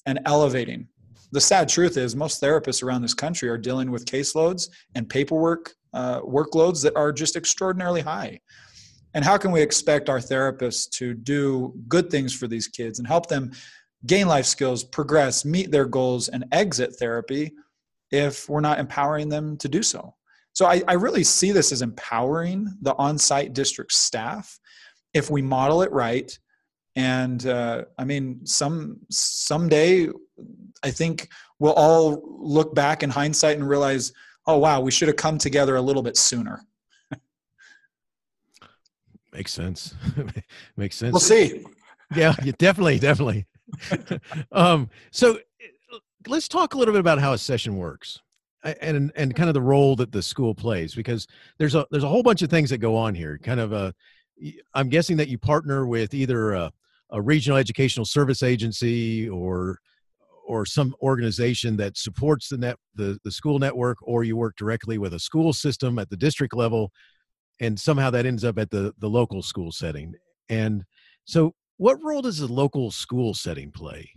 [0.07, 0.89] and elevating.
[1.31, 5.75] The sad truth is most therapists around this country are dealing with caseloads and paperwork
[5.95, 8.39] uh, workloads that are just extraordinarily high.
[9.15, 13.07] And how can we expect our therapists to do good things for these kids and
[13.07, 13.53] help them
[14.07, 17.53] gain life skills, progress, meet their goals, and exit therapy
[18.11, 20.15] if we're not empowering them to do so.
[20.53, 24.59] So I, I really see this as empowering the on-site district staff
[25.15, 26.37] if we model it right.
[26.95, 30.09] And uh, I mean, some someday,
[30.83, 34.13] I think we'll all look back in hindsight and realize,
[34.47, 36.61] oh wow, we should have come together a little bit sooner.
[39.33, 39.95] Makes sense.
[40.77, 41.13] Makes sense.
[41.13, 41.65] We'll see.
[42.15, 43.47] Yeah, definitely, definitely.
[44.53, 45.39] um, so
[46.27, 48.21] let's talk a little bit about how a session works
[48.81, 51.27] and and kind of the role that the school plays because
[51.59, 53.39] there's a there's a whole bunch of things that go on here.
[53.43, 53.93] Kind of a
[54.75, 56.73] i'm guessing that you partner with either a,
[57.11, 59.79] a regional educational service agency or
[60.49, 64.99] or some organization that supports the net the, the school network or you work directly
[64.99, 66.91] with a school system at the district level
[67.61, 70.15] and somehow that ends up at the the local school setting.
[70.49, 70.85] And
[71.25, 74.11] so what role does the local school setting play?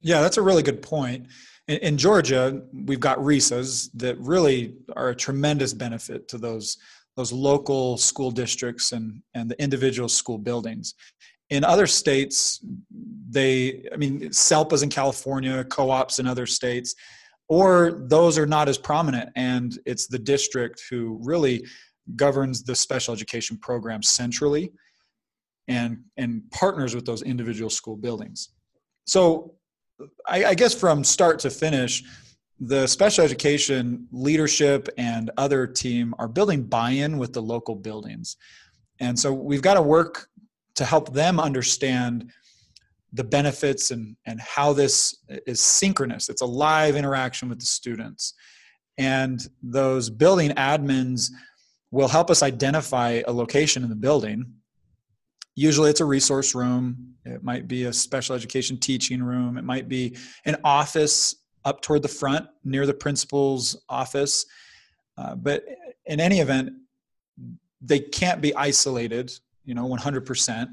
[0.00, 1.26] Yeah, that's a really good point.
[1.68, 6.76] In, in Georgia, we've got RESAs that really are a tremendous benefit to those
[7.16, 10.94] those local school districts and and the individual school buildings.
[11.50, 12.60] In other states,
[13.30, 16.94] they, I mean, SELPAs in California, co-ops in other states,
[17.48, 21.64] or those are not as prominent, and it's the district who really
[22.16, 24.72] governs the special education program centrally
[25.68, 28.50] and and partners with those individual school buildings.
[29.06, 29.54] So
[30.26, 32.04] I, I, guess from start to finish
[32.60, 38.36] the special education leadership and other team are building buy-in with the local buildings.
[39.00, 40.28] And so we've got to work
[40.74, 42.30] to help them understand
[43.12, 46.28] the benefits and and how this is synchronous.
[46.28, 48.34] It's a live interaction with the students.
[48.98, 51.30] And those building admins
[51.90, 54.44] will help us identify a location in the building
[55.56, 57.14] usually it's a resource room.
[57.24, 59.58] It might be a special education teaching room.
[59.58, 64.46] It might be an office up toward the front near the principal's office.
[65.18, 65.64] Uh, but
[66.04, 66.70] in any event
[67.80, 69.32] they can't be isolated
[69.64, 70.68] you know 100%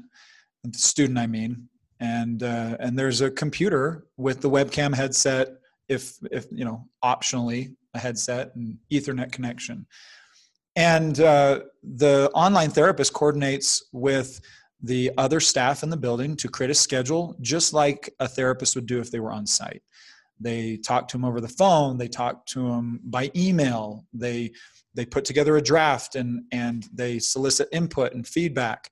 [0.64, 1.68] the student i mean.
[2.00, 5.48] And uh, and there's a computer with the webcam headset
[5.88, 9.86] if if you know optionally a headset and ethernet connection.
[10.76, 14.40] And uh, the online therapist coordinates with
[14.82, 18.86] the other staff in the building to create a schedule just like a therapist would
[18.86, 19.82] do if they were on site.
[20.40, 24.52] They talk to them over the phone they talk to them by email they
[24.94, 28.90] they put together a draft and and they solicit input and feedback.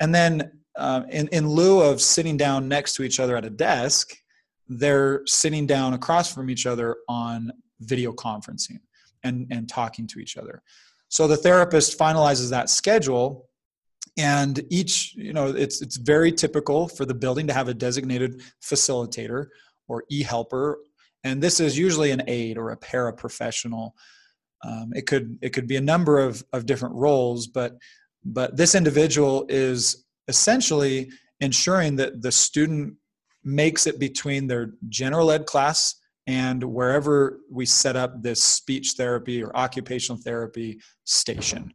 [0.00, 3.50] And then uh, in, in lieu of sitting down next to each other at a
[3.50, 4.14] desk
[4.70, 7.50] they're sitting down across from each other on
[7.80, 8.78] video conferencing
[9.24, 10.62] and and talking to each other.
[11.08, 13.49] So the therapist finalizes that schedule
[14.16, 18.42] and each you know it's it's very typical for the building to have a designated
[18.62, 19.46] facilitator
[19.88, 20.78] or e-helper.
[21.24, 23.92] And this is usually an aide or a paraprofessional.
[24.64, 27.76] Um, it could it could be a number of of different roles but
[28.24, 32.94] but this individual is essentially ensuring that the student
[33.42, 35.94] makes it between their general ed class
[36.26, 41.72] and wherever we set up this speech therapy or occupational therapy station.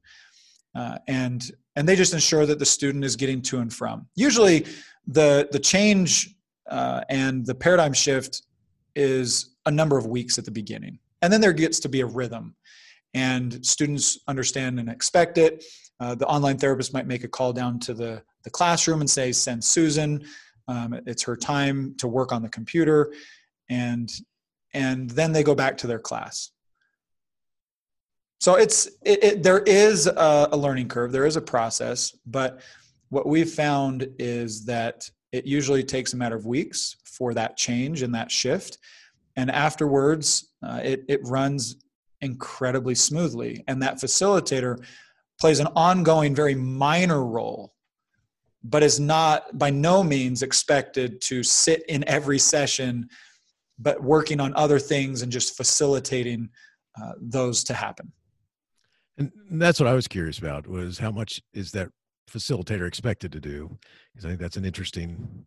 [0.75, 4.07] Uh, and and they just ensure that the student is getting to and from.
[4.15, 4.65] Usually,
[5.07, 6.35] the the change
[6.69, 8.43] uh, and the paradigm shift
[8.95, 12.05] is a number of weeks at the beginning, and then there gets to be a
[12.05, 12.55] rhythm,
[13.13, 15.63] and students understand and expect it.
[15.99, 19.31] Uh, the online therapist might make a call down to the the classroom and say,
[19.31, 20.23] "Send Susan."
[20.67, 23.13] Um, it's her time to work on the computer,
[23.69, 24.09] and
[24.73, 26.51] and then they go back to their class.
[28.39, 32.61] So it's it, it, there is a, a learning curve, there is a process, but
[33.09, 38.01] what we've found is that it usually takes a matter of weeks for that change
[38.01, 38.77] and that shift,
[39.35, 41.77] and afterwards uh, it it runs
[42.21, 44.83] incredibly smoothly, and that facilitator
[45.39, 47.75] plays an ongoing, very minor role
[48.67, 53.07] but is not by no means expected to sit in every session
[53.77, 56.49] but working on other things and just facilitating
[57.01, 58.11] uh, those to happen
[59.17, 61.89] and that's what i was curious about was how much is that
[62.29, 63.77] facilitator expected to do?
[64.13, 65.45] Because i think that's an interesting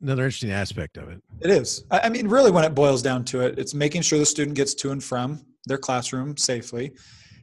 [0.00, 1.22] another interesting aspect of it.
[1.40, 1.84] It is.
[1.90, 4.74] I mean really when it boils down to it it's making sure the student gets
[4.74, 6.92] to and from their classroom safely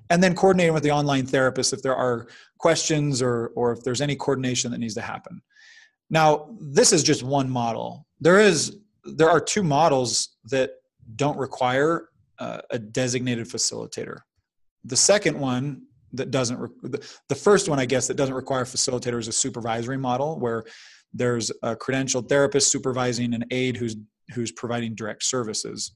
[0.10, 4.02] and then coordinating with the online therapist if there are questions or or if there's
[4.02, 5.42] any coordination that needs to happen.
[6.10, 8.08] Now this is just one model.
[8.20, 10.72] There is there are two models that
[11.16, 12.10] don't require
[12.40, 14.20] uh, a designated facilitator
[14.86, 19.20] the second one that doesn't re- the first one i guess that doesn't require facilitator
[19.20, 20.64] is a supervisory model where
[21.14, 23.96] there's a credentialed therapist supervising an aide who's
[24.34, 25.94] who's providing direct services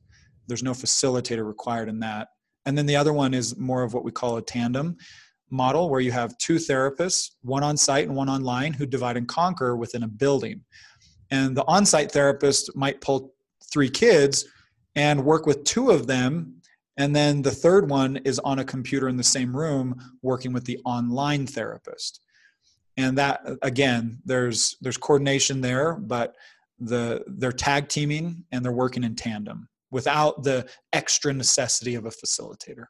[0.47, 2.29] there's no facilitator required in that
[2.65, 4.97] and then the other one is more of what we call a tandem
[5.49, 9.27] model, where you have two therapists, one on site and one online, who divide and
[9.27, 10.61] conquer within a building.
[11.31, 13.33] And the on site therapist might pull
[13.71, 14.45] three kids
[14.95, 16.56] and work with two of them.
[16.97, 20.65] And then the third one is on a computer in the same room working with
[20.65, 22.21] the online therapist.
[22.97, 26.35] And that again, there's there's coordination there, but
[26.79, 32.09] the they're tag teaming and they're working in tandem without the extra necessity of a
[32.09, 32.85] facilitator.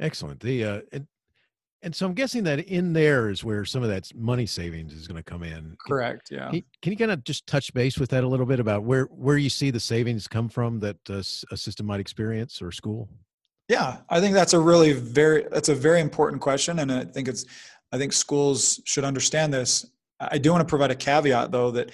[0.00, 0.40] Excellent.
[0.40, 0.80] The uh,
[1.82, 4.92] and, and so I'm guessing that in there is where some of that money savings
[4.92, 5.76] is going to come in.
[5.86, 6.28] Correct.
[6.30, 6.46] Yeah.
[6.46, 8.84] Can you, can you, kind of just touch base with that a little bit about
[8.84, 12.72] where where you see the savings come from that uh, a system might experience or
[12.72, 13.08] school?
[13.68, 17.28] Yeah, I think that's a really very that's a very important question, and I think
[17.28, 17.44] it's
[17.92, 19.86] I think schools should understand this.
[20.20, 21.90] I do want to provide a caveat though that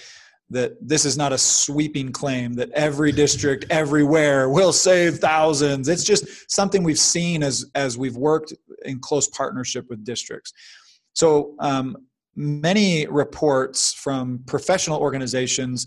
[0.50, 5.88] that this is not a sweeping claim that every district everywhere will save thousands.
[5.88, 8.52] It's just something we've seen as as we've worked
[8.85, 10.52] in close partnership with districts.
[11.14, 11.96] So um,
[12.37, 15.87] many reports from professional organizations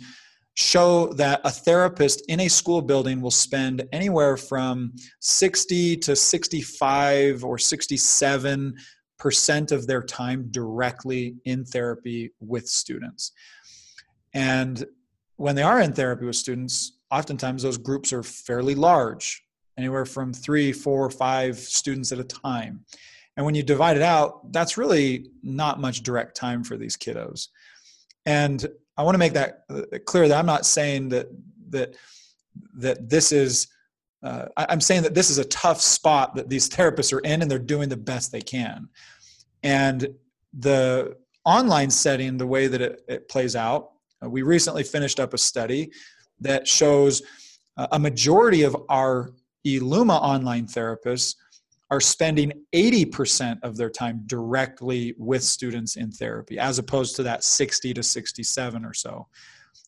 [0.55, 7.43] show that a therapist in a school building will spend anywhere from 60 to 65
[7.43, 8.73] or 67
[9.19, 13.31] percent of their time directly in therapy with students
[14.37, 14.85] and
[15.37, 19.43] when they are in therapy with students, oftentimes those groups are fairly large,
[19.79, 22.85] anywhere from three, four, five students at a time.
[23.35, 27.47] And when you divide it out, that's really not much direct time for these kiddos.
[28.27, 28.63] And
[28.95, 31.27] I want to make that uh, clear that I'm not saying that
[31.69, 31.95] that
[32.75, 33.67] that this is.
[34.23, 37.49] Uh, I'm saying that this is a tough spot that these therapists are in, and
[37.49, 38.89] they're doing the best they can.
[39.61, 40.15] And
[40.53, 45.37] the online setting, the way that it, it plays out, we recently finished up a
[45.37, 45.91] study
[46.39, 47.21] that shows
[47.77, 49.31] uh, a majority of our
[49.65, 51.35] Eluma online therapists
[51.89, 57.43] are spending 80% of their time directly with students in therapy, as opposed to that
[57.43, 59.27] 60 to 67 or so.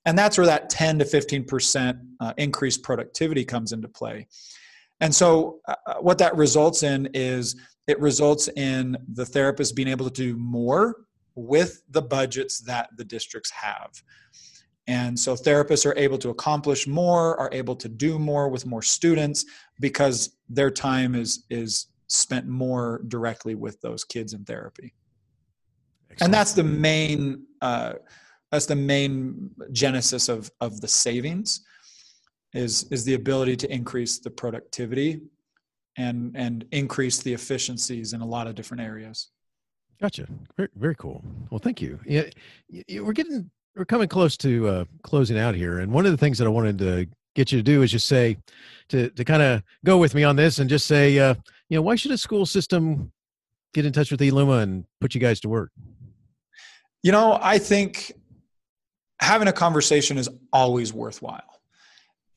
[0.05, 4.27] And that's where that 10 to 15% uh, increased productivity comes into play.
[5.01, 7.55] And so, uh, uh, what that results in is
[7.87, 10.95] it results in the therapist being able to do more
[11.39, 13.91] with the budgets that the districts have.
[14.87, 18.81] And so therapists are able to accomplish more, are able to do more with more
[18.81, 19.45] students
[19.79, 24.95] because their time is is spent more directly with those kids in therapy.
[26.09, 26.27] Excellent.
[26.27, 27.93] And that's the main uh,
[28.51, 31.61] that's the main genesis of of the savings
[32.53, 35.21] is is the ability to increase the productivity
[35.97, 39.29] and and increase the efficiencies in a lot of different areas.
[40.01, 40.27] Gotcha.
[40.55, 41.23] Very, very cool.
[41.49, 41.99] Well, thank you.
[42.05, 42.23] Yeah,
[43.01, 46.37] we're getting we're coming close to uh, closing out here, and one of the things
[46.37, 48.37] that I wanted to get you to do is just say
[48.89, 51.35] to to kind of go with me on this and just say, uh,
[51.69, 53.11] you know, why should a school system
[53.73, 55.71] get in touch with Eluma and put you guys to work?
[57.03, 58.13] You know, I think
[59.21, 61.61] having a conversation is always worthwhile,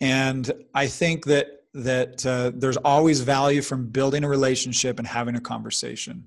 [0.00, 5.36] and I think that that uh, there's always value from building a relationship and having
[5.36, 6.26] a conversation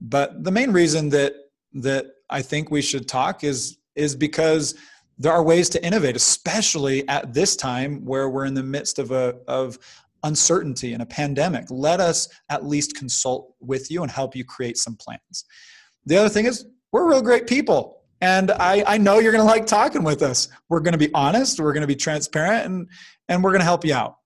[0.00, 1.34] but the main reason that
[1.74, 4.74] that I think we should talk is is because
[5.18, 9.10] there are ways to innovate, especially at this time where we're in the midst of
[9.10, 9.78] a of
[10.24, 11.66] uncertainty and a pandemic.
[11.70, 15.44] Let us at least consult with you and help you create some plans.
[16.06, 19.66] The other thing is we're real great people And I, I know you're to like
[19.66, 20.48] talking with us.
[20.68, 21.60] We're to be honest.
[21.60, 22.88] We're to be transparent and,
[23.28, 24.16] and we're to help you out.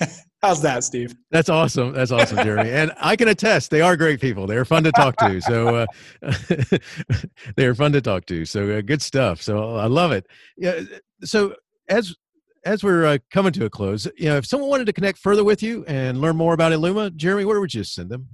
[0.46, 1.12] How's that, Steve?
[1.32, 1.92] That's awesome.
[1.92, 2.70] That's awesome, Jeremy.
[2.70, 4.46] and I can attest they are great people.
[4.46, 5.40] They're fun to talk to.
[5.40, 5.86] So
[6.22, 6.78] uh,
[7.56, 8.44] they're fun to talk to.
[8.44, 9.42] So uh, good stuff.
[9.42, 10.24] So I love it.
[10.56, 10.82] Yeah.
[11.24, 11.56] So
[11.88, 12.14] as
[12.64, 15.42] as we're uh, coming to a close, you know, if someone wanted to connect further
[15.42, 18.28] with you and learn more about Eluma, Jeremy, where would you send them?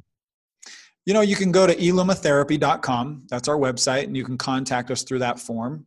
[1.07, 3.27] You know, you can go to elumatherapy.com.
[3.31, 5.87] That's our website, and you can contact us through that form.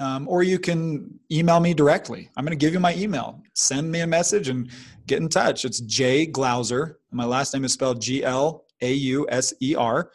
[0.00, 2.30] Um, or you can email me directly.
[2.36, 3.42] I'm going to give you my email.
[3.54, 4.70] Send me a message and
[5.06, 5.64] get in touch.
[5.64, 6.98] It's J Glauser.
[7.10, 10.10] My last name is spelled G L A U S E R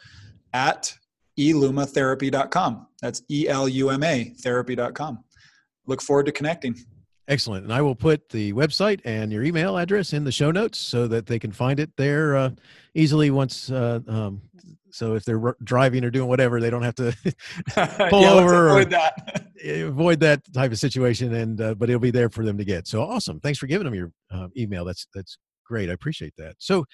[0.54, 0.96] at
[1.38, 2.86] elumatherapy.com.
[3.02, 5.22] That's E L U M A therapy.com.
[5.86, 6.76] Look forward to connecting.
[7.26, 7.64] Excellent.
[7.64, 11.06] And I will put the website and your email address in the show notes so
[11.08, 12.50] that they can find it there uh,
[12.94, 13.70] easily once.
[13.70, 14.42] Uh, um,
[14.94, 17.16] so if they're driving or doing whatever, they don't have to
[18.10, 19.46] pull yeah, over avoid or that.
[19.64, 21.34] avoid that type of situation.
[21.34, 22.86] And uh, but it'll be there for them to get.
[22.86, 23.40] So awesome.
[23.40, 24.84] Thanks for giving them your uh, email.
[24.84, 25.36] That's that's
[25.66, 25.90] great.
[25.90, 26.54] I appreciate that.
[26.58, 26.84] So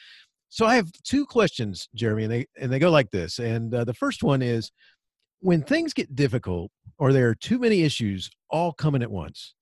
[0.49, 3.39] so I have two questions, Jeremy, and they and they go like this.
[3.39, 4.73] And uh, the first one is
[5.41, 9.55] when things get difficult or there are too many issues all coming at once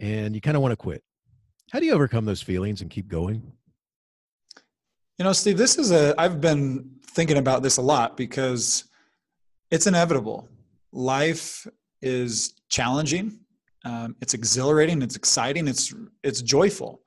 [0.00, 1.02] and you kind of want to quit.
[1.72, 3.52] How do you overcome those feelings and keep going?
[5.18, 8.84] You know, Steve, this is a, I've been thinking about this a lot because
[9.70, 10.48] it's inevitable.
[10.92, 11.68] Life
[12.02, 13.38] is challenging.
[13.84, 15.02] Um, it's exhilarating.
[15.02, 15.68] It's exciting.
[15.68, 15.94] It's,
[16.24, 17.02] it's joyful.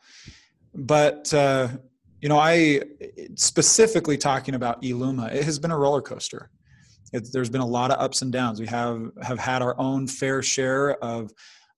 [0.74, 1.68] But, uh,
[2.22, 2.82] you know, I
[3.36, 6.50] specifically talking about Eluma, it has been a roller coaster.
[7.12, 8.62] It, there's been a lot of ups and downs.
[8.62, 11.32] We have, have had our own fair share of,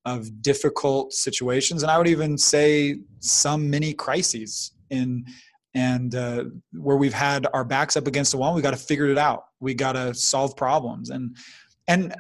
[0.06, 5.26] of difficult situations and i would even say some mini crises in
[5.74, 9.08] and uh, where we've had our backs up against the wall we got to figure
[9.08, 9.46] it out.
[9.60, 11.10] We got to solve problems.
[11.10, 11.36] And
[11.88, 12.16] and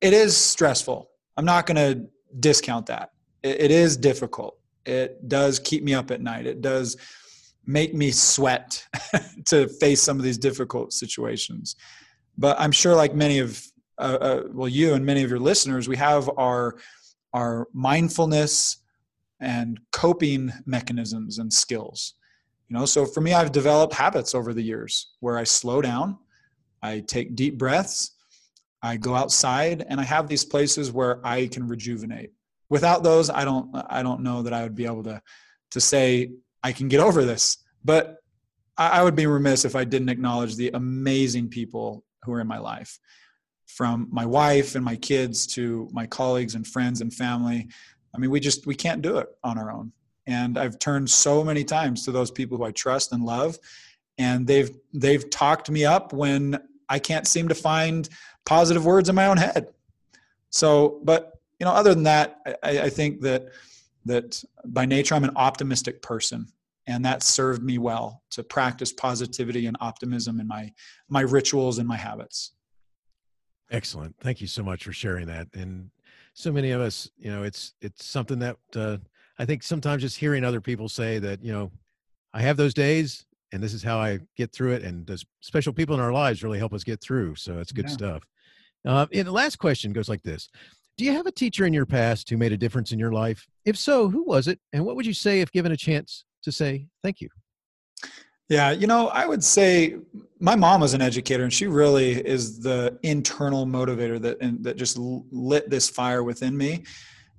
[0.00, 1.08] it is stressful.
[1.36, 2.06] I'm not going to
[2.38, 3.10] discount that.
[3.42, 4.58] It, it is difficult.
[4.84, 6.46] It does keep me up at night.
[6.46, 6.96] It does
[7.64, 8.86] make me sweat
[9.46, 11.76] to face some of these difficult situations.
[12.38, 13.62] But i'm sure like many of
[13.98, 16.76] uh, uh, well you and many of your listeners we have our
[17.32, 18.78] our mindfulness
[19.40, 22.14] and coping mechanisms and skills.
[22.68, 26.18] You know, so for me, I've developed habits over the years where I slow down,
[26.82, 28.12] I take deep breaths,
[28.82, 32.32] I go outside, and I have these places where I can rejuvenate.
[32.68, 35.22] Without those, I don't I don't know that I would be able to
[35.70, 37.58] to say I can get over this.
[37.84, 38.16] But
[38.76, 42.48] I, I would be remiss if I didn't acknowledge the amazing people who are in
[42.48, 42.98] my life
[43.66, 47.68] from my wife and my kids to my colleagues and friends and family
[48.14, 49.92] i mean we just we can't do it on our own
[50.26, 53.58] and i've turned so many times to those people who i trust and love
[54.18, 56.58] and they've they've talked me up when
[56.88, 58.08] i can't seem to find
[58.44, 59.68] positive words in my own head
[60.50, 63.48] so but you know other than that i, I think that
[64.04, 66.46] that by nature i'm an optimistic person
[66.88, 70.72] and that served me well to practice positivity and optimism in my
[71.08, 72.52] my rituals and my habits
[73.70, 74.14] Excellent.
[74.20, 75.48] Thank you so much for sharing that.
[75.54, 75.90] And
[76.34, 78.98] so many of us, you know, it's it's something that uh,
[79.38, 81.70] I think sometimes just hearing other people say that, you know,
[82.32, 84.82] I have those days and this is how I get through it.
[84.82, 87.36] And those special people in our lives really help us get through.
[87.36, 87.92] So it's good yeah.
[87.92, 88.22] stuff.
[88.84, 90.48] Uh, and the last question goes like this
[90.96, 93.46] Do you have a teacher in your past who made a difference in your life?
[93.64, 94.60] If so, who was it?
[94.72, 97.28] And what would you say if given a chance to say thank you?
[98.48, 99.96] Yeah, you know, I would say
[100.38, 104.76] my mom was an educator, and she really is the internal motivator that and, that
[104.76, 106.84] just lit this fire within me.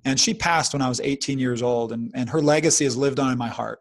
[0.04, 3.18] And she passed when I was 18 years old, and, and her legacy has lived
[3.18, 3.80] on in my heart.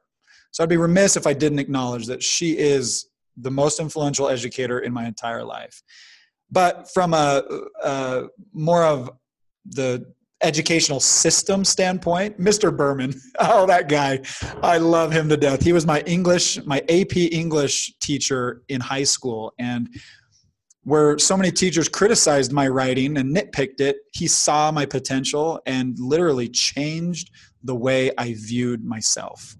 [0.51, 3.07] So I'd be remiss if I didn't acknowledge that she is
[3.37, 5.83] the most influential educator in my entire life.
[6.49, 7.43] But from a,
[7.83, 9.11] a more of
[9.65, 10.05] the
[10.41, 12.75] educational system standpoint, Mr.
[12.75, 14.21] Berman, oh, that guy,
[14.61, 15.63] I love him to death.
[15.63, 19.53] He was my English, my AP English teacher in high school.
[19.59, 19.89] And
[20.87, 25.97] where so many teachers criticized my writing and nitpicked it, he saw my potential and
[25.99, 27.29] literally changed
[27.63, 29.57] the way I viewed myself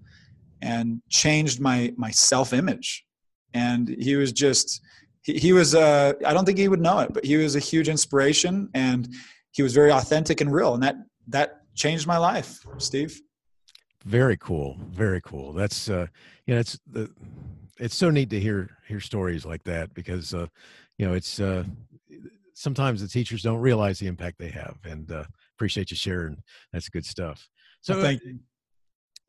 [0.62, 3.04] and changed my, my self image.
[3.52, 4.80] And he was just,
[5.22, 7.60] he, he was, uh, I don't think he would know it, but he was a
[7.60, 8.68] huge inspiration.
[8.72, 9.08] And
[9.52, 13.20] he was very authentic and real and that that changed my life steve
[14.04, 16.06] very cool very cool that's uh
[16.46, 17.10] you know it's the
[17.78, 20.46] it's so neat to hear hear stories like that because uh
[20.98, 21.64] you know it's uh
[22.54, 25.24] sometimes the teachers don't realize the impact they have and uh
[25.56, 26.36] appreciate you sharing
[26.72, 27.48] that's good stuff
[27.80, 28.38] so well, thank you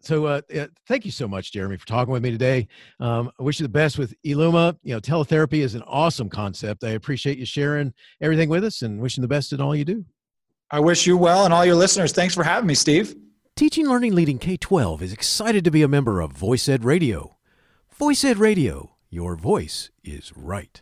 [0.02, 0.42] so uh,
[0.88, 2.68] thank you so much, Jeremy, for talking with me today.
[3.00, 4.78] Um, I wish you the best with Eluma.
[4.84, 6.84] You know, teletherapy is an awesome concept.
[6.84, 10.06] I appreciate you sharing everything with us and wishing the best in all you do.
[10.72, 12.12] I wish you well and all your listeners.
[12.12, 13.16] Thanks for having me, Steve.
[13.56, 17.38] Teaching Learning Leading K 12 is excited to be a member of Voice Ed Radio.
[17.92, 20.82] Voice Ed Radio, your voice is right